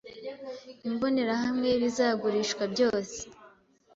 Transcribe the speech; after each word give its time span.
imbonerahamwe 0.87 1.65
y’ibizagurishwa 1.69 2.63
byose 2.73 3.19